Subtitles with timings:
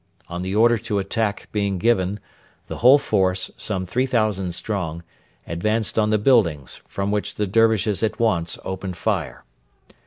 [0.29, 2.19] On the order to attack being given,
[2.65, 5.03] the whole force, some 3,000 strong,
[5.45, 9.43] advanced on the buildings, from which the Dervishes at once opened fire.